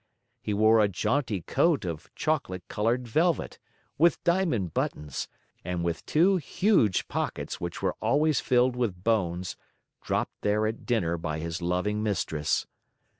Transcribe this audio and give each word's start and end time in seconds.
He 0.41 0.51
wore 0.55 0.79
a 0.79 0.87
jaunty 0.87 1.43
coat 1.43 1.85
of 1.85 2.09
chocolate 2.15 2.67
colored 2.67 3.07
velvet, 3.07 3.59
with 3.99 4.23
diamond 4.23 4.73
buttons, 4.73 5.27
and 5.63 5.83
with 5.83 6.03
two 6.07 6.37
huge 6.37 7.07
pockets 7.07 7.61
which 7.61 7.83
were 7.83 7.95
always 8.01 8.39
filled 8.39 8.75
with 8.75 9.03
bones, 9.03 9.55
dropped 10.01 10.41
there 10.41 10.65
at 10.65 10.87
dinner 10.87 11.19
by 11.19 11.37
his 11.37 11.61
loving 11.61 12.01
mistress. 12.01 12.65